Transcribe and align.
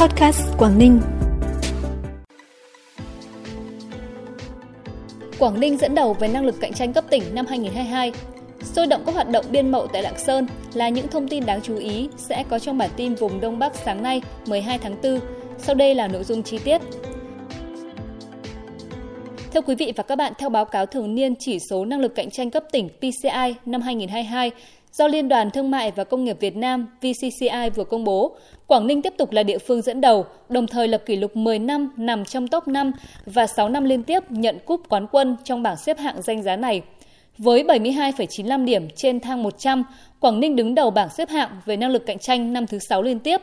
Podcast 0.00 0.42
Quảng 0.58 0.78
Ninh. 0.78 1.00
Quảng 5.38 5.60
Ninh 5.60 5.76
dẫn 5.76 5.94
đầu 5.94 6.14
về 6.14 6.28
năng 6.28 6.44
lực 6.44 6.54
cạnh 6.60 6.72
tranh 6.72 6.92
cấp 6.92 7.04
tỉnh 7.10 7.22
năm 7.34 7.46
2022. 7.46 8.12
Sôi 8.62 8.86
động 8.86 9.02
các 9.06 9.14
hoạt 9.14 9.30
động 9.30 9.44
biên 9.50 9.70
mậu 9.70 9.86
tại 9.86 10.02
Lạng 10.02 10.18
Sơn 10.18 10.46
là 10.74 10.88
những 10.88 11.08
thông 11.08 11.28
tin 11.28 11.46
đáng 11.46 11.60
chú 11.62 11.76
ý 11.76 12.08
sẽ 12.16 12.44
có 12.48 12.58
trong 12.58 12.78
bản 12.78 12.90
tin 12.96 13.14
vùng 13.14 13.40
Đông 13.40 13.58
Bắc 13.58 13.74
sáng 13.74 14.02
nay 14.02 14.22
12 14.46 14.78
tháng 14.78 15.02
4. 15.02 15.20
Sau 15.58 15.74
đây 15.74 15.94
là 15.94 16.08
nội 16.08 16.24
dung 16.24 16.42
chi 16.42 16.58
tiết. 16.58 16.80
Thưa 19.54 19.60
quý 19.60 19.74
vị 19.74 19.92
và 19.96 20.02
các 20.02 20.16
bạn, 20.16 20.32
theo 20.38 20.48
báo 20.48 20.64
cáo 20.64 20.86
thường 20.86 21.14
niên 21.14 21.34
chỉ 21.36 21.58
số 21.58 21.84
năng 21.84 22.00
lực 22.00 22.14
cạnh 22.14 22.30
tranh 22.30 22.50
cấp 22.50 22.64
tỉnh 22.72 22.88
PCI 22.88 23.54
năm 23.66 23.80
2022 23.80 24.50
do 24.92 25.08
Liên 25.08 25.28
đoàn 25.28 25.50
Thương 25.50 25.70
mại 25.70 25.90
và 25.90 26.04
Công 26.04 26.24
nghiệp 26.24 26.36
Việt 26.40 26.56
Nam 26.56 26.86
VCCI 27.00 27.70
vừa 27.74 27.84
công 27.84 28.04
bố, 28.04 28.36
Quảng 28.66 28.86
Ninh 28.86 29.02
tiếp 29.02 29.14
tục 29.18 29.32
là 29.32 29.42
địa 29.42 29.58
phương 29.58 29.82
dẫn 29.82 30.00
đầu, 30.00 30.24
đồng 30.48 30.66
thời 30.66 30.88
lập 30.88 31.02
kỷ 31.06 31.16
lục 31.16 31.36
10 31.36 31.58
năm 31.58 31.92
nằm 31.96 32.24
trong 32.24 32.48
top 32.48 32.68
5 32.68 32.92
và 33.26 33.46
6 33.46 33.68
năm 33.68 33.84
liên 33.84 34.02
tiếp 34.02 34.22
nhận 34.28 34.58
cúp 34.64 34.80
quán 34.88 35.06
quân 35.12 35.36
trong 35.44 35.62
bảng 35.62 35.76
xếp 35.76 35.98
hạng 35.98 36.22
danh 36.22 36.42
giá 36.42 36.56
này. 36.56 36.82
Với 37.38 37.64
72,95 37.64 38.64
điểm 38.64 38.88
trên 38.96 39.20
thang 39.20 39.42
100, 39.42 39.84
Quảng 40.20 40.40
Ninh 40.40 40.56
đứng 40.56 40.74
đầu 40.74 40.90
bảng 40.90 41.08
xếp 41.08 41.28
hạng 41.28 41.50
về 41.64 41.76
năng 41.76 41.90
lực 41.90 42.06
cạnh 42.06 42.18
tranh 42.18 42.52
năm 42.52 42.66
thứ 42.66 42.78
6 42.88 43.02
liên 43.02 43.18
tiếp. 43.18 43.40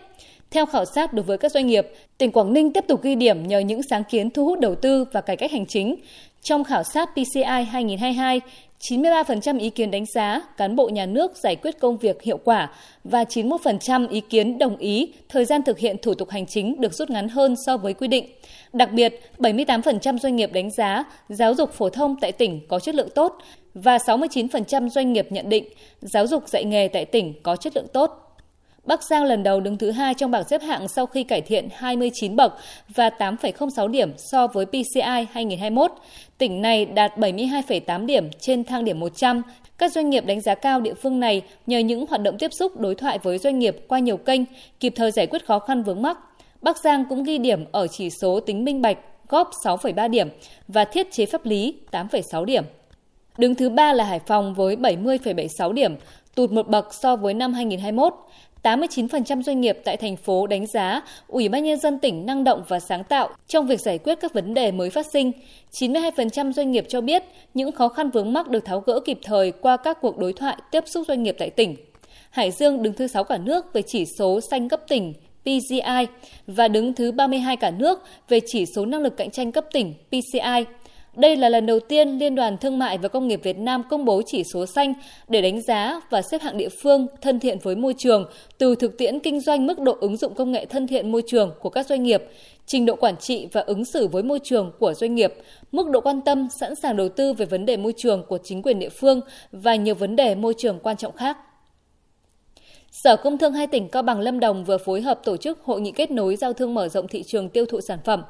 Theo 0.51 0.65
khảo 0.65 0.85
sát 0.85 1.13
đối 1.13 1.23
với 1.23 1.37
các 1.37 1.51
doanh 1.51 1.67
nghiệp, 1.67 1.87
tỉnh 2.17 2.31
Quảng 2.31 2.53
Ninh 2.53 2.73
tiếp 2.73 2.83
tục 2.87 3.03
ghi 3.03 3.15
điểm 3.15 3.47
nhờ 3.47 3.59
những 3.59 3.81
sáng 3.83 4.03
kiến 4.03 4.29
thu 4.29 4.45
hút 4.45 4.59
đầu 4.59 4.75
tư 4.75 5.05
và 5.13 5.21
cải 5.21 5.37
cách 5.37 5.51
hành 5.51 5.65
chính. 5.65 5.95
Trong 6.41 6.63
khảo 6.63 6.83
sát 6.83 7.09
PCI 7.13 7.43
2022, 7.43 8.41
93% 8.81 9.59
ý 9.59 9.69
kiến 9.69 9.91
đánh 9.91 10.05
giá 10.05 10.41
cán 10.57 10.75
bộ 10.75 10.89
nhà 10.89 11.05
nước 11.05 11.37
giải 11.37 11.55
quyết 11.55 11.79
công 11.79 11.97
việc 11.97 12.21
hiệu 12.21 12.37
quả 12.43 12.71
và 13.03 13.23
91% 13.23 14.07
ý 14.09 14.21
kiến 14.21 14.57
đồng 14.57 14.77
ý 14.77 15.13
thời 15.29 15.45
gian 15.45 15.61
thực 15.63 15.79
hiện 15.79 15.95
thủ 16.01 16.13
tục 16.13 16.29
hành 16.29 16.45
chính 16.45 16.81
được 16.81 16.93
rút 16.93 17.09
ngắn 17.09 17.29
hơn 17.29 17.55
so 17.65 17.77
với 17.77 17.93
quy 17.93 18.07
định. 18.07 18.25
Đặc 18.73 18.91
biệt, 18.91 19.31
78% 19.37 20.17
doanh 20.17 20.35
nghiệp 20.35 20.53
đánh 20.53 20.71
giá 20.71 21.03
giáo 21.29 21.53
dục 21.53 21.73
phổ 21.73 21.89
thông 21.89 22.15
tại 22.21 22.31
tỉnh 22.31 22.67
có 22.67 22.79
chất 22.79 22.95
lượng 22.95 23.09
tốt 23.15 23.37
và 23.73 23.97
69% 23.97 24.89
doanh 24.89 25.13
nghiệp 25.13 25.27
nhận 25.29 25.49
định 25.49 25.65
giáo 26.01 26.27
dục 26.27 26.47
dạy 26.47 26.63
nghề 26.65 26.87
tại 26.87 27.05
tỉnh 27.05 27.33
có 27.43 27.55
chất 27.55 27.75
lượng 27.75 27.87
tốt. 27.93 28.26
Bắc 28.87 29.03
Giang 29.03 29.23
lần 29.23 29.43
đầu 29.43 29.59
đứng 29.59 29.77
thứ 29.77 29.91
hai 29.91 30.13
trong 30.13 30.31
bảng 30.31 30.43
xếp 30.43 30.61
hạng 30.61 30.87
sau 30.87 31.05
khi 31.05 31.23
cải 31.23 31.41
thiện 31.41 31.69
29 31.75 32.35
bậc 32.35 32.53
và 32.95 33.09
8,06 33.09 33.87
điểm 33.87 34.11
so 34.17 34.47
với 34.47 34.65
PCI 34.65 35.01
2021. 35.31 35.91
Tỉnh 36.37 36.61
này 36.61 36.85
đạt 36.85 37.17
72,8 37.17 38.05
điểm 38.05 38.29
trên 38.39 38.63
thang 38.63 38.85
điểm 38.85 38.99
100. 38.99 39.41
Các 39.77 39.91
doanh 39.91 40.09
nghiệp 40.09 40.25
đánh 40.25 40.41
giá 40.41 40.55
cao 40.55 40.81
địa 40.81 40.93
phương 40.93 41.19
này 41.19 41.41
nhờ 41.65 41.79
những 41.79 42.05
hoạt 42.09 42.21
động 42.21 42.37
tiếp 42.37 42.53
xúc 42.53 42.77
đối 42.77 42.95
thoại 42.95 43.19
với 43.23 43.37
doanh 43.37 43.59
nghiệp 43.59 43.77
qua 43.87 43.99
nhiều 43.99 44.17
kênh, 44.17 44.41
kịp 44.79 44.93
thời 44.95 45.11
giải 45.11 45.27
quyết 45.27 45.45
khó 45.45 45.59
khăn 45.59 45.83
vướng 45.83 46.01
mắc. 46.01 46.17
Bắc 46.61 46.77
Giang 46.77 47.05
cũng 47.09 47.23
ghi 47.23 47.37
điểm 47.37 47.65
ở 47.71 47.87
chỉ 47.87 48.09
số 48.21 48.39
tính 48.39 48.63
minh 48.65 48.81
bạch 48.81 48.97
góp 49.29 49.51
6,3 49.65 50.09
điểm 50.09 50.29
và 50.67 50.85
thiết 50.85 51.11
chế 51.11 51.25
pháp 51.25 51.45
lý 51.45 51.75
8,6 51.91 52.45
điểm. 52.45 52.63
Đứng 53.37 53.55
thứ 53.55 53.69
ba 53.69 53.93
là 53.93 54.03
Hải 54.03 54.19
Phòng 54.19 54.53
với 54.53 54.75
70,76 54.75 55.73
điểm, 55.73 55.95
tụt 56.35 56.51
một 56.51 56.67
bậc 56.67 56.93
so 56.93 57.15
với 57.15 57.33
năm 57.33 57.53
2021. 57.53 58.13
89% 58.63 59.41
doanh 59.41 59.61
nghiệp 59.61 59.77
tại 59.83 59.97
thành 59.97 60.15
phố 60.15 60.47
đánh 60.47 60.65
giá, 60.67 61.01
Ủy 61.27 61.49
ban 61.49 61.63
Nhân 61.63 61.79
dân 61.79 61.99
tỉnh 61.99 62.25
năng 62.25 62.43
động 62.43 62.63
và 62.67 62.79
sáng 62.79 63.03
tạo 63.03 63.29
trong 63.47 63.67
việc 63.67 63.79
giải 63.79 63.97
quyết 63.97 64.19
các 64.21 64.33
vấn 64.33 64.53
đề 64.53 64.71
mới 64.71 64.89
phát 64.89 65.05
sinh. 65.13 65.31
92% 65.71 66.51
doanh 66.51 66.71
nghiệp 66.71 66.85
cho 66.89 67.01
biết 67.01 67.23
những 67.53 67.71
khó 67.71 67.87
khăn 67.87 68.09
vướng 68.09 68.33
mắc 68.33 68.49
được 68.49 68.65
tháo 68.65 68.79
gỡ 68.79 68.99
kịp 68.99 69.19
thời 69.23 69.51
qua 69.51 69.77
các 69.77 69.97
cuộc 70.01 70.17
đối 70.17 70.33
thoại 70.33 70.57
tiếp 70.71 70.83
xúc 70.87 71.05
doanh 71.07 71.23
nghiệp 71.23 71.35
tại 71.39 71.49
tỉnh. 71.49 71.75
Hải 72.29 72.51
Dương 72.51 72.83
đứng 72.83 72.93
thứ 72.93 73.07
6 73.07 73.23
cả 73.23 73.37
nước 73.37 73.73
về 73.73 73.81
chỉ 73.81 74.05
số 74.19 74.39
xanh 74.51 74.69
cấp 74.69 74.81
tỉnh 74.87 75.13
PGI 75.47 76.07
và 76.47 76.67
đứng 76.67 76.93
thứ 76.93 77.11
32 77.11 77.55
cả 77.55 77.71
nước 77.71 78.03
về 78.29 78.39
chỉ 78.47 78.65
số 78.65 78.85
năng 78.85 79.01
lực 79.01 79.17
cạnh 79.17 79.31
tranh 79.31 79.51
cấp 79.51 79.65
tỉnh 79.73 79.93
PCI. 80.09 80.65
Đây 81.17 81.35
là 81.35 81.49
lần 81.49 81.65
đầu 81.65 81.79
tiên 81.79 82.19
Liên 82.19 82.35
đoàn 82.35 82.57
Thương 82.57 82.79
mại 82.79 82.97
và 82.97 83.07
Công 83.07 83.27
nghiệp 83.27 83.39
Việt 83.43 83.57
Nam 83.57 83.83
công 83.89 84.05
bố 84.05 84.21
chỉ 84.25 84.43
số 84.53 84.65
xanh 84.65 84.93
để 85.27 85.41
đánh 85.41 85.61
giá 85.61 86.01
và 86.09 86.21
xếp 86.21 86.41
hạng 86.41 86.57
địa 86.57 86.69
phương 86.69 87.07
thân 87.21 87.39
thiện 87.39 87.59
với 87.59 87.75
môi 87.75 87.93
trường 87.97 88.25
từ 88.57 88.75
thực 88.75 88.97
tiễn 88.97 89.19
kinh 89.19 89.39
doanh 89.39 89.67
mức 89.67 89.79
độ 89.79 89.97
ứng 90.01 90.17
dụng 90.17 90.33
công 90.33 90.51
nghệ 90.51 90.65
thân 90.65 90.87
thiện 90.87 91.11
môi 91.11 91.23
trường 91.27 91.51
của 91.61 91.69
các 91.69 91.85
doanh 91.85 92.03
nghiệp, 92.03 92.23
trình 92.65 92.85
độ 92.85 92.95
quản 92.95 93.17
trị 93.17 93.47
và 93.51 93.61
ứng 93.61 93.85
xử 93.85 94.07
với 94.07 94.23
môi 94.23 94.39
trường 94.43 94.71
của 94.79 94.93
doanh 94.93 95.15
nghiệp, 95.15 95.33
mức 95.71 95.89
độ 95.89 96.01
quan 96.01 96.21
tâm, 96.21 96.47
sẵn 96.59 96.75
sàng 96.75 96.97
đầu 96.97 97.09
tư 97.09 97.33
về 97.33 97.45
vấn 97.45 97.65
đề 97.65 97.77
môi 97.77 97.93
trường 97.97 98.23
của 98.27 98.37
chính 98.43 98.61
quyền 98.61 98.79
địa 98.79 98.89
phương 98.89 99.21
và 99.51 99.75
nhiều 99.75 99.95
vấn 99.95 100.15
đề 100.15 100.35
môi 100.35 100.53
trường 100.57 100.79
quan 100.79 100.97
trọng 100.97 101.15
khác. 101.15 101.37
Sở 102.91 103.15
Công 103.15 103.37
Thương 103.37 103.53
hai 103.53 103.67
tỉnh 103.67 103.89
Cao 103.89 104.03
Bằng 104.03 104.19
Lâm 104.19 104.39
Đồng 104.39 104.63
vừa 104.65 104.77
phối 104.77 105.01
hợp 105.01 105.19
tổ 105.23 105.37
chức 105.37 105.59
hội 105.63 105.81
nghị 105.81 105.91
kết 105.91 106.11
nối 106.11 106.35
giao 106.35 106.53
thương 106.53 106.73
mở 106.73 106.87
rộng 106.87 107.07
thị 107.07 107.23
trường 107.23 107.49
tiêu 107.49 107.65
thụ 107.65 107.81
sản 107.81 107.99
phẩm. 108.05 108.23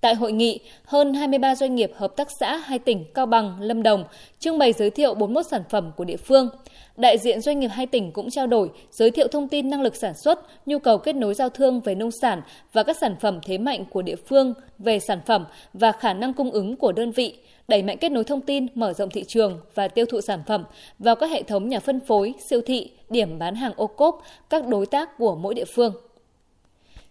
Tại 0.00 0.14
hội 0.14 0.32
nghị, 0.32 0.60
hơn 0.84 1.14
23 1.14 1.54
doanh 1.54 1.74
nghiệp 1.74 1.92
hợp 1.96 2.16
tác 2.16 2.28
xã 2.40 2.56
hai 2.56 2.78
tỉnh 2.78 3.04
Cao 3.14 3.26
Bằng, 3.26 3.60
Lâm 3.60 3.82
Đồng 3.82 4.04
trưng 4.38 4.58
bày 4.58 4.72
giới 4.72 4.90
thiệu 4.90 5.14
41 5.14 5.46
sản 5.46 5.62
phẩm 5.70 5.92
của 5.96 6.04
địa 6.04 6.16
phương. 6.16 6.48
Đại 6.96 7.18
diện 7.18 7.40
doanh 7.40 7.60
nghiệp 7.60 7.68
hai 7.68 7.86
tỉnh 7.86 8.12
cũng 8.12 8.30
trao 8.30 8.46
đổi, 8.46 8.70
giới 8.90 9.10
thiệu 9.10 9.28
thông 9.28 9.48
tin 9.48 9.70
năng 9.70 9.82
lực 9.82 9.96
sản 9.96 10.14
xuất, 10.14 10.40
nhu 10.66 10.78
cầu 10.78 10.98
kết 10.98 11.16
nối 11.16 11.34
giao 11.34 11.48
thương 11.48 11.80
về 11.80 11.94
nông 11.94 12.10
sản 12.10 12.42
và 12.72 12.82
các 12.82 12.96
sản 13.00 13.16
phẩm 13.20 13.38
thế 13.46 13.58
mạnh 13.58 13.84
của 13.90 14.02
địa 14.02 14.16
phương 14.16 14.54
về 14.78 14.98
sản 14.98 15.20
phẩm 15.26 15.44
và 15.72 15.92
khả 15.92 16.12
năng 16.12 16.34
cung 16.34 16.50
ứng 16.50 16.76
của 16.76 16.92
đơn 16.92 17.10
vị, 17.10 17.38
đẩy 17.68 17.82
mạnh 17.82 17.98
kết 17.98 18.12
nối 18.12 18.24
thông 18.24 18.40
tin, 18.40 18.66
mở 18.74 18.92
rộng 18.92 19.10
thị 19.10 19.24
trường 19.24 19.60
và 19.74 19.88
tiêu 19.88 20.06
thụ 20.06 20.20
sản 20.20 20.40
phẩm 20.46 20.64
vào 20.98 21.16
các 21.16 21.30
hệ 21.30 21.42
thống 21.42 21.68
nhà 21.68 21.80
phân 21.80 22.00
phối, 22.00 22.34
siêu 22.50 22.60
thị, 22.66 22.90
điểm 23.10 23.38
bán 23.38 23.54
hàng 23.54 23.72
ô 23.76 23.86
cốp, 23.86 24.22
các 24.50 24.66
đối 24.66 24.86
tác 24.86 25.18
của 25.18 25.36
mỗi 25.36 25.54
địa 25.54 25.64
phương. 25.64 25.92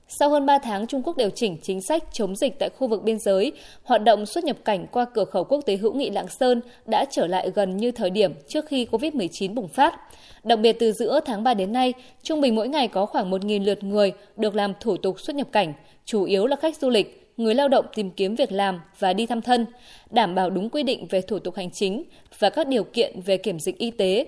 Sau 0.09 0.29
hơn 0.29 0.45
3 0.45 0.59
tháng 0.59 0.87
Trung 0.87 1.01
Quốc 1.03 1.17
điều 1.17 1.29
chỉnh 1.29 1.57
chính 1.61 1.81
sách 1.81 2.03
chống 2.11 2.35
dịch 2.35 2.59
tại 2.59 2.69
khu 2.69 2.87
vực 2.87 3.03
biên 3.03 3.19
giới, 3.19 3.51
hoạt 3.83 4.03
động 4.03 4.25
xuất 4.25 4.43
nhập 4.43 4.57
cảnh 4.65 4.87
qua 4.91 5.05
cửa 5.13 5.25
khẩu 5.25 5.43
quốc 5.43 5.61
tế 5.65 5.77
hữu 5.77 5.93
nghị 5.93 6.09
Lạng 6.09 6.27
Sơn 6.27 6.61
đã 6.85 7.05
trở 7.11 7.27
lại 7.27 7.51
gần 7.55 7.77
như 7.77 7.91
thời 7.91 8.09
điểm 8.09 8.33
trước 8.47 8.65
khi 8.65 8.87
COVID-19 8.91 9.53
bùng 9.53 9.67
phát. 9.67 9.95
Đặc 10.43 10.59
biệt 10.59 10.75
từ 10.79 10.91
giữa 10.91 11.19
tháng 11.25 11.43
3 11.43 11.53
đến 11.53 11.73
nay, 11.73 11.93
trung 12.23 12.41
bình 12.41 12.55
mỗi 12.55 12.67
ngày 12.67 12.87
có 12.87 13.05
khoảng 13.05 13.31
1.000 13.31 13.63
lượt 13.63 13.83
người 13.83 14.11
được 14.37 14.55
làm 14.55 14.73
thủ 14.79 14.97
tục 14.97 15.19
xuất 15.19 15.35
nhập 15.35 15.47
cảnh, 15.51 15.73
chủ 16.05 16.23
yếu 16.23 16.47
là 16.47 16.55
khách 16.55 16.77
du 16.77 16.89
lịch, 16.89 17.33
người 17.37 17.55
lao 17.55 17.67
động 17.67 17.85
tìm 17.95 18.11
kiếm 18.11 18.35
việc 18.35 18.51
làm 18.51 18.79
và 18.99 19.13
đi 19.13 19.25
thăm 19.25 19.41
thân, 19.41 19.65
đảm 20.09 20.35
bảo 20.35 20.49
đúng 20.49 20.69
quy 20.69 20.83
định 20.83 21.07
về 21.09 21.21
thủ 21.21 21.39
tục 21.39 21.55
hành 21.55 21.71
chính 21.71 22.03
và 22.39 22.49
các 22.49 22.67
điều 22.67 22.83
kiện 22.83 23.21
về 23.21 23.37
kiểm 23.37 23.59
dịch 23.59 23.77
y 23.77 23.91
tế. 23.91 24.25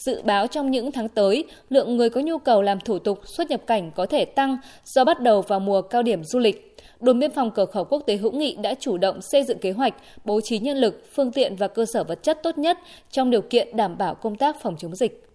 Dự 0.00 0.22
báo 0.22 0.46
trong 0.46 0.70
những 0.70 0.92
tháng 0.92 1.08
tới, 1.08 1.44
lượng 1.70 1.96
người 1.96 2.10
có 2.10 2.20
nhu 2.20 2.38
cầu 2.38 2.62
làm 2.62 2.80
thủ 2.80 2.98
tục 2.98 3.20
xuất 3.24 3.50
nhập 3.50 3.60
cảnh 3.66 3.90
có 3.94 4.06
thể 4.06 4.24
tăng 4.24 4.56
do 4.84 5.04
bắt 5.04 5.20
đầu 5.20 5.42
vào 5.42 5.60
mùa 5.60 5.82
cao 5.82 6.02
điểm 6.02 6.24
du 6.24 6.38
lịch. 6.38 6.76
Đồn 7.00 7.18
biên 7.18 7.30
phòng 7.30 7.50
cửa 7.50 7.64
khẩu 7.64 7.84
quốc 7.84 8.02
tế 8.06 8.16
hữu 8.16 8.32
nghị 8.32 8.56
đã 8.62 8.74
chủ 8.74 8.98
động 8.98 9.22
xây 9.22 9.42
dựng 9.44 9.58
kế 9.58 9.72
hoạch, 9.72 9.94
bố 10.24 10.40
trí 10.40 10.58
nhân 10.58 10.76
lực, 10.76 11.04
phương 11.14 11.32
tiện 11.32 11.56
và 11.56 11.68
cơ 11.68 11.84
sở 11.86 12.04
vật 12.04 12.22
chất 12.22 12.38
tốt 12.42 12.58
nhất 12.58 12.78
trong 13.10 13.30
điều 13.30 13.42
kiện 13.42 13.76
đảm 13.76 13.98
bảo 13.98 14.14
công 14.14 14.36
tác 14.36 14.62
phòng 14.62 14.76
chống 14.78 14.96
dịch. 14.96 15.29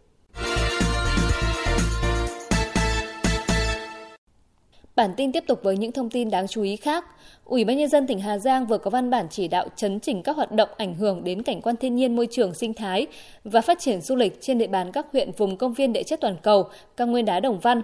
Bản 4.96 5.14
tin 5.18 5.32
tiếp 5.32 5.44
tục 5.48 5.60
với 5.64 5.78
những 5.78 5.92
thông 5.92 6.10
tin 6.10 6.30
đáng 6.30 6.48
chú 6.48 6.62
ý 6.62 6.76
khác. 6.76 7.06
Ủy 7.46 7.66
ban 7.66 7.78
nhân 7.78 7.90
dân 7.90 8.08
tỉnh 8.08 8.20
Hà 8.20 8.38
Giang 8.38 8.66
vừa 8.66 8.78
có 8.78 8.90
văn 8.90 9.10
bản 9.10 9.28
chỉ 9.30 9.48
đạo 9.48 9.68
chấn 9.76 10.00
chỉnh 10.00 10.24
các 10.24 10.36
hoạt 10.36 10.52
động 10.52 10.70
ảnh 10.78 10.96
hưởng 10.96 11.24
đến 11.24 11.44
cảnh 11.44 11.62
quan 11.62 11.76
thiên 11.76 11.96
nhiên 11.96 12.16
môi 12.16 12.28
trường 12.32 12.54
sinh 12.54 12.74
thái 12.74 13.08
và 13.44 13.62
phát 13.62 13.80
triển 13.80 14.02
du 14.02 14.16
lịch 14.16 14.42
trên 14.42 14.58
địa 14.58 14.68
bàn 14.68 14.92
các 14.92 15.06
huyện 15.14 15.32
vùng 15.32 15.58
công 15.58 15.74
viên 15.74 15.94
địa 15.94 16.04
chất 16.04 16.22
toàn 16.22 16.36
cầu, 16.42 16.70
cao 16.98 17.08
nguyên 17.08 17.26
đá 17.26 17.40
Đồng 17.40 17.60
Văn. 17.60 17.82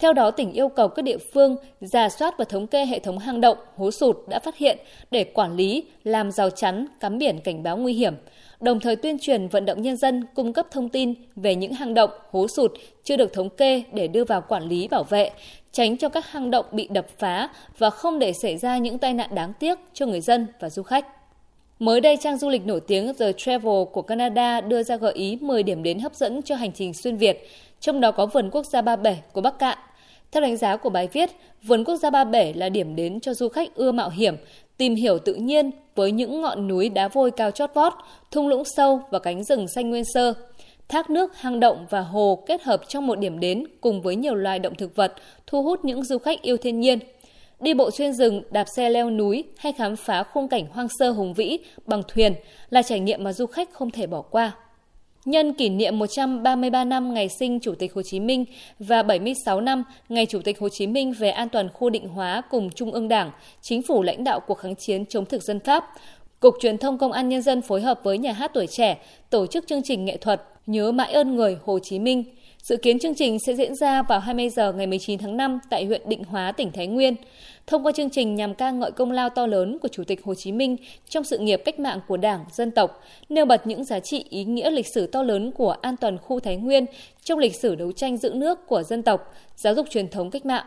Theo 0.00 0.12
đó, 0.12 0.30
tỉnh 0.30 0.52
yêu 0.52 0.68
cầu 0.68 0.88
các 0.88 1.02
địa 1.02 1.18
phương 1.18 1.56
giả 1.80 2.08
soát 2.08 2.34
và 2.38 2.44
thống 2.44 2.66
kê 2.66 2.84
hệ 2.84 2.98
thống 2.98 3.18
hang 3.18 3.40
động, 3.40 3.58
hố 3.76 3.90
sụt 3.90 4.16
đã 4.28 4.38
phát 4.38 4.56
hiện 4.56 4.78
để 5.10 5.24
quản 5.24 5.56
lý, 5.56 5.84
làm 6.04 6.30
rào 6.30 6.50
chắn, 6.50 6.86
cắm 7.00 7.18
biển 7.18 7.40
cảnh 7.40 7.62
báo 7.62 7.76
nguy 7.76 7.92
hiểm, 7.92 8.14
đồng 8.60 8.80
thời 8.80 8.96
tuyên 8.96 9.18
truyền 9.18 9.48
vận 9.48 9.64
động 9.64 9.82
nhân 9.82 9.96
dân 9.96 10.26
cung 10.34 10.52
cấp 10.52 10.66
thông 10.70 10.88
tin 10.88 11.14
về 11.36 11.54
những 11.54 11.72
hang 11.72 11.94
động, 11.94 12.10
hố 12.30 12.48
sụt 12.48 12.72
chưa 13.04 13.16
được 13.16 13.32
thống 13.32 13.50
kê 13.50 13.82
để 13.92 14.08
đưa 14.08 14.24
vào 14.24 14.40
quản 14.48 14.62
lý 14.62 14.88
bảo 14.88 15.04
vệ, 15.04 15.30
tránh 15.72 15.96
cho 15.96 16.08
các 16.08 16.26
hang 16.26 16.50
động 16.50 16.66
bị 16.72 16.88
đập 16.90 17.06
phá 17.18 17.48
và 17.78 17.90
không 17.90 18.18
để 18.18 18.32
xảy 18.32 18.56
ra 18.56 18.78
những 18.78 18.98
tai 18.98 19.14
nạn 19.14 19.34
đáng 19.34 19.52
tiếc 19.58 19.78
cho 19.92 20.06
người 20.06 20.20
dân 20.20 20.46
và 20.60 20.70
du 20.70 20.82
khách. 20.82 21.06
Mới 21.78 22.00
đây, 22.00 22.16
trang 22.16 22.38
du 22.38 22.48
lịch 22.48 22.66
nổi 22.66 22.80
tiếng 22.80 23.14
The 23.14 23.32
Travel 23.32 23.84
của 23.92 24.02
Canada 24.02 24.60
đưa 24.60 24.82
ra 24.82 24.96
gợi 24.96 25.12
ý 25.12 25.38
10 25.40 25.62
điểm 25.62 25.82
đến 25.82 25.98
hấp 25.98 26.14
dẫn 26.14 26.42
cho 26.42 26.54
hành 26.54 26.72
trình 26.72 26.94
xuyên 26.94 27.16
Việt, 27.16 27.48
trong 27.80 28.00
đó 28.00 28.12
có 28.12 28.26
vườn 28.26 28.50
quốc 28.50 28.66
gia 28.66 28.82
Ba 28.82 28.96
Bể 28.96 29.16
của 29.32 29.40
Bắc 29.40 29.58
Cạn. 29.58 29.78
Theo 30.32 30.40
đánh 30.40 30.56
giá 30.56 30.76
của 30.76 30.90
bài 30.90 31.08
viết, 31.12 31.30
vườn 31.62 31.84
quốc 31.84 31.96
gia 31.96 32.10
Ba 32.10 32.24
Bể 32.24 32.52
là 32.52 32.68
điểm 32.68 32.96
đến 32.96 33.20
cho 33.20 33.34
du 33.34 33.48
khách 33.48 33.74
ưa 33.74 33.92
mạo 33.92 34.10
hiểm, 34.10 34.36
tìm 34.76 34.94
hiểu 34.94 35.18
tự 35.18 35.34
nhiên 35.34 35.70
với 35.94 36.12
những 36.12 36.40
ngọn 36.40 36.68
núi 36.68 36.88
đá 36.88 37.08
vôi 37.08 37.30
cao 37.30 37.50
chót 37.50 37.70
vót, 37.74 37.92
thung 38.30 38.48
lũng 38.48 38.64
sâu 38.64 39.02
và 39.10 39.18
cánh 39.18 39.44
rừng 39.44 39.68
xanh 39.68 39.90
nguyên 39.90 40.04
sơ. 40.14 40.34
Thác 40.88 41.10
nước, 41.10 41.36
hang 41.36 41.60
động 41.60 41.86
và 41.90 42.00
hồ 42.00 42.42
kết 42.46 42.62
hợp 42.62 42.80
trong 42.88 43.06
một 43.06 43.18
điểm 43.18 43.40
đến 43.40 43.64
cùng 43.80 44.02
với 44.02 44.16
nhiều 44.16 44.34
loài 44.34 44.58
động 44.58 44.74
thực 44.74 44.96
vật, 44.96 45.14
thu 45.46 45.62
hút 45.62 45.84
những 45.84 46.04
du 46.04 46.18
khách 46.18 46.42
yêu 46.42 46.56
thiên 46.56 46.80
nhiên. 46.80 46.98
Đi 47.60 47.74
bộ 47.74 47.90
xuyên 47.90 48.12
rừng, 48.12 48.42
đạp 48.50 48.64
xe 48.76 48.90
leo 48.90 49.10
núi 49.10 49.44
hay 49.56 49.72
khám 49.72 49.96
phá 49.96 50.22
khung 50.22 50.48
cảnh 50.48 50.66
hoang 50.72 50.88
sơ 50.98 51.10
hùng 51.10 51.34
vĩ 51.34 51.58
bằng 51.86 52.02
thuyền 52.08 52.34
là 52.70 52.82
trải 52.82 53.00
nghiệm 53.00 53.24
mà 53.24 53.32
du 53.32 53.46
khách 53.46 53.72
không 53.72 53.90
thể 53.90 54.06
bỏ 54.06 54.22
qua. 54.22 54.52
Nhân 55.24 55.52
kỷ 55.52 55.68
niệm 55.68 55.98
133 55.98 56.84
năm 56.84 57.14
ngày 57.14 57.28
sinh 57.28 57.60
Chủ 57.60 57.74
tịch 57.74 57.94
Hồ 57.94 58.02
Chí 58.02 58.20
Minh 58.20 58.44
và 58.78 59.02
76 59.02 59.60
năm 59.60 59.84
ngày 60.08 60.26
Chủ 60.26 60.40
tịch 60.44 60.58
Hồ 60.58 60.68
Chí 60.68 60.86
Minh 60.86 61.12
về 61.12 61.30
an 61.30 61.48
toàn 61.48 61.68
khu 61.72 61.90
định 61.90 62.08
hóa 62.08 62.42
cùng 62.50 62.70
Trung 62.70 62.92
ương 62.92 63.08
Đảng, 63.08 63.30
Chính 63.62 63.82
phủ 63.82 64.02
lãnh 64.02 64.24
đạo 64.24 64.40
cuộc 64.40 64.54
kháng 64.54 64.76
chiến 64.76 65.06
chống 65.06 65.26
thực 65.26 65.42
dân 65.42 65.60
Pháp, 65.60 65.84
Cục 66.40 66.54
Truyền 66.60 66.78
thông 66.78 66.98
Công 66.98 67.12
an 67.12 67.28
Nhân 67.28 67.42
dân 67.42 67.62
phối 67.62 67.80
hợp 67.80 68.00
với 68.02 68.18
Nhà 68.18 68.32
hát 68.32 68.50
Tuổi 68.54 68.66
Trẻ 68.66 68.98
tổ 69.30 69.46
chức 69.46 69.66
chương 69.66 69.82
trình 69.82 70.04
nghệ 70.04 70.16
thuật 70.16 70.42
Nhớ 70.66 70.92
mãi 70.92 71.12
ơn 71.12 71.36
người 71.36 71.58
Hồ 71.64 71.78
Chí 71.78 71.98
Minh. 71.98 72.24
Dự 72.62 72.76
kiến 72.76 72.98
chương 72.98 73.14
trình 73.14 73.38
sẽ 73.38 73.54
diễn 73.54 73.74
ra 73.74 74.02
vào 74.02 74.20
20 74.20 74.48
giờ 74.48 74.72
ngày 74.72 74.86
19 74.86 75.18
tháng 75.18 75.36
5 75.36 75.58
tại 75.70 75.84
huyện 75.84 76.02
Định 76.08 76.24
Hóa, 76.24 76.52
tỉnh 76.52 76.72
Thái 76.72 76.86
Nguyên. 76.86 77.16
Thông 77.66 77.86
qua 77.86 77.92
chương 77.92 78.10
trình 78.10 78.34
nhằm 78.34 78.54
ca 78.54 78.70
ngợi 78.70 78.90
công 78.90 79.10
lao 79.10 79.28
to 79.28 79.46
lớn 79.46 79.78
của 79.82 79.88
Chủ 79.88 80.04
tịch 80.04 80.24
Hồ 80.24 80.34
Chí 80.34 80.52
Minh 80.52 80.76
trong 81.08 81.24
sự 81.24 81.38
nghiệp 81.38 81.62
cách 81.64 81.80
mạng 81.80 82.00
của 82.08 82.16
Đảng, 82.16 82.44
dân 82.52 82.70
tộc, 82.70 83.02
nêu 83.28 83.44
bật 83.44 83.66
những 83.66 83.84
giá 83.84 84.00
trị 84.00 84.24
ý 84.30 84.44
nghĩa 84.44 84.70
lịch 84.70 84.86
sử 84.94 85.06
to 85.06 85.22
lớn 85.22 85.52
của 85.52 85.70
an 85.70 85.96
toàn 85.96 86.18
khu 86.18 86.40
Thái 86.40 86.56
Nguyên 86.56 86.86
trong 87.24 87.38
lịch 87.38 87.54
sử 87.54 87.74
đấu 87.74 87.92
tranh 87.92 88.16
giữ 88.16 88.30
nước 88.34 88.66
của 88.66 88.82
dân 88.82 89.02
tộc, 89.02 89.34
giáo 89.56 89.74
dục 89.74 89.86
truyền 89.90 90.08
thống 90.08 90.30
cách 90.30 90.46
mạng. 90.46 90.66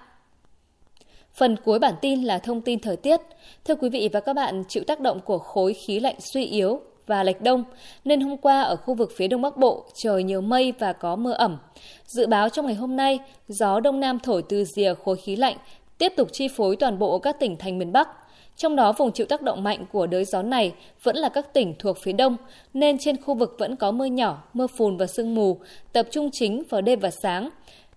Phần 1.34 1.56
cuối 1.66 1.80
bản 1.80 1.94
tin 2.01 2.24
là 2.24 2.38
thông 2.38 2.62
tin 2.62 2.80
thời 2.80 2.96
tiết. 2.96 3.22
Thưa 3.66 3.75
quý 3.75 3.89
vị 3.89 4.10
và 4.13 4.19
các 4.19 4.34
bạn, 4.34 4.63
chịu 4.68 4.84
tác 4.88 5.00
động 5.00 5.19
của 5.25 5.38
khối 5.38 5.74
khí 5.74 6.00
lạnh 6.00 6.16
suy 6.19 6.46
yếu 6.46 6.81
và 7.07 7.23
lệch 7.23 7.41
đông, 7.41 7.63
nên 8.05 8.21
hôm 8.21 8.38
qua 8.38 8.61
ở 8.61 8.75
khu 8.75 8.94
vực 8.94 9.11
phía 9.15 9.27
đông 9.27 9.41
bắc 9.41 9.57
bộ 9.57 9.85
trời 9.94 10.23
nhiều 10.23 10.41
mây 10.41 10.73
và 10.79 10.94
có 10.94 11.15
mưa 11.15 11.33
ẩm. 11.33 11.57
Dự 12.05 12.27
báo 12.27 12.50
trong 12.50 12.65
ngày 12.65 12.75
hôm 12.75 12.95
nay, 12.95 13.19
gió 13.47 13.79
đông 13.79 14.00
nam 14.00 14.19
thổi 14.19 14.44
từ 14.50 14.63
rìa 14.63 14.94
khối 15.03 15.15
khí 15.15 15.35
lạnh 15.35 15.57
tiếp 15.97 16.13
tục 16.17 16.27
chi 16.31 16.47
phối 16.47 16.75
toàn 16.75 17.00
bộ 17.00 17.19
các 17.19 17.39
tỉnh 17.39 17.57
thành 17.57 17.77
miền 17.77 17.91
Bắc. 17.91 18.09
Trong 18.57 18.75
đó 18.75 18.94
vùng 18.97 19.11
chịu 19.11 19.25
tác 19.25 19.41
động 19.41 19.63
mạnh 19.63 19.85
của 19.91 20.07
đới 20.07 20.25
gió 20.25 20.41
này 20.41 20.73
vẫn 21.03 21.15
là 21.15 21.29
các 21.29 21.53
tỉnh 21.53 21.73
thuộc 21.79 21.97
phía 21.97 22.13
đông, 22.13 22.38
nên 22.73 22.97
trên 22.97 23.21
khu 23.21 23.33
vực 23.33 23.55
vẫn 23.59 23.75
có 23.75 23.91
mưa 23.91 24.05
nhỏ, 24.05 24.44
mưa 24.53 24.67
phùn 24.67 24.97
và 24.97 25.07
sương 25.07 25.35
mù, 25.35 25.57
tập 25.94 26.07
trung 26.11 26.29
chính 26.31 26.63
vào 26.69 26.81
đêm 26.81 27.00
và 27.00 27.11
sáng. 27.11 27.50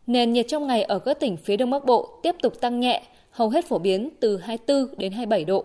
Nền 0.07 0.33
nhiệt 0.33 0.49
trong 0.49 0.67
ngày 0.67 0.83
ở 0.83 0.99
các 0.99 1.21
tỉnh 1.21 1.37
phía 1.37 1.57
đông 1.57 1.71
bắc 1.71 1.85
bộ 1.85 2.19
tiếp 2.23 2.37
tục 2.43 2.61
tăng 2.61 2.81
nhẹ, 2.81 3.03
hầu 3.31 3.49
hết 3.49 3.65
phổ 3.69 3.79
biến 3.79 4.11
từ 4.21 4.39
24 4.39 4.99
đến 4.99 5.13
27 5.13 5.45
độ. 5.45 5.65